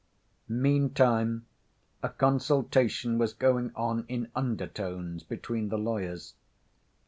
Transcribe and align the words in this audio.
Meantime 0.49 1.45
a 2.01 2.09
consultation 2.09 3.19
was 3.19 3.33
going 3.35 3.71
on 3.75 4.03
in 4.07 4.31
undertones 4.33 5.21
between 5.23 5.69
the 5.69 5.77
lawyers. 5.77 6.33